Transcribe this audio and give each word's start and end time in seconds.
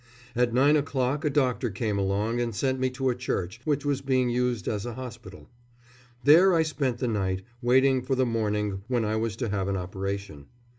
At 0.35 0.51
nine 0.51 0.75
o'clock 0.77 1.23
a 1.25 1.29
doctor 1.29 1.69
came 1.69 1.99
along 1.99 2.41
and 2.41 2.55
sent 2.55 2.79
me 2.79 2.89
to 2.89 3.09
a 3.11 3.15
church, 3.15 3.61
which 3.65 3.85
was 3.85 4.01
being 4.01 4.31
used 4.31 4.67
as 4.67 4.83
a 4.83 4.95
hospital. 4.95 5.47
There 6.23 6.55
I 6.55 6.63
spent 6.63 6.97
the 6.97 7.07
night, 7.07 7.43
waiting 7.61 8.01
for 8.01 8.15
the 8.15 8.25
morning, 8.25 8.81
when 8.87 9.05
I 9.05 9.15
was 9.17 9.35
to 9.35 9.49
have 9.49 9.67
an 9.67 9.77
operation. 9.77 10.47